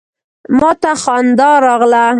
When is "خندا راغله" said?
1.03-2.05